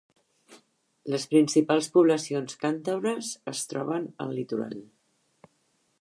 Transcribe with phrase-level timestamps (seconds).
[1.15, 4.77] Les principals poblacions càntabres es troben al litoral.